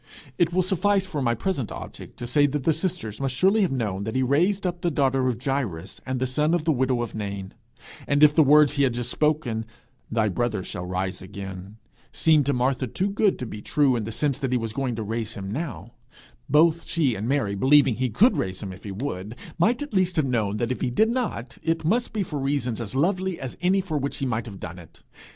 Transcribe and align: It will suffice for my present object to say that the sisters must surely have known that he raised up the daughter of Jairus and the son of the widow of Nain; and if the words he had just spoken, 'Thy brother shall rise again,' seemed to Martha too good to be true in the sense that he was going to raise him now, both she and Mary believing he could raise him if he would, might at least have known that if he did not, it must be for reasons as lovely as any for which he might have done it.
It 0.39 0.51
will 0.51 0.63
suffice 0.63 1.05
for 1.05 1.21
my 1.21 1.35
present 1.35 1.71
object 1.71 2.17
to 2.17 2.25
say 2.25 2.47
that 2.47 2.63
the 2.63 2.73
sisters 2.73 3.21
must 3.21 3.35
surely 3.35 3.61
have 3.61 3.71
known 3.71 4.03
that 4.05 4.15
he 4.15 4.23
raised 4.23 4.65
up 4.65 4.81
the 4.81 4.89
daughter 4.89 5.27
of 5.27 5.37
Jairus 5.43 6.01
and 6.07 6.19
the 6.19 6.25
son 6.25 6.55
of 6.55 6.63
the 6.63 6.71
widow 6.71 7.03
of 7.03 7.13
Nain; 7.13 7.53
and 8.07 8.23
if 8.23 8.33
the 8.33 8.41
words 8.41 8.73
he 8.73 8.81
had 8.81 8.95
just 8.95 9.11
spoken, 9.11 9.63
'Thy 10.11 10.29
brother 10.29 10.63
shall 10.63 10.87
rise 10.87 11.21
again,' 11.21 11.77
seemed 12.11 12.47
to 12.47 12.51
Martha 12.53 12.87
too 12.87 13.11
good 13.11 13.37
to 13.37 13.45
be 13.45 13.61
true 13.61 13.95
in 13.95 14.03
the 14.05 14.11
sense 14.11 14.39
that 14.39 14.51
he 14.51 14.57
was 14.57 14.73
going 14.73 14.95
to 14.95 15.03
raise 15.03 15.35
him 15.35 15.51
now, 15.51 15.91
both 16.49 16.83
she 16.85 17.13
and 17.13 17.27
Mary 17.29 17.53
believing 17.53 17.93
he 17.97 18.09
could 18.09 18.37
raise 18.37 18.63
him 18.63 18.73
if 18.73 18.83
he 18.85 18.91
would, 18.91 19.35
might 19.59 19.83
at 19.83 19.93
least 19.93 20.15
have 20.15 20.25
known 20.25 20.57
that 20.57 20.71
if 20.71 20.81
he 20.81 20.89
did 20.89 21.09
not, 21.11 21.59
it 21.61 21.85
must 21.85 22.11
be 22.11 22.23
for 22.23 22.39
reasons 22.39 22.81
as 22.81 22.95
lovely 22.95 23.39
as 23.39 23.55
any 23.61 23.81
for 23.81 23.99
which 23.99 24.17
he 24.17 24.25
might 24.25 24.47
have 24.47 24.59
done 24.59 24.79
it. 24.79 25.03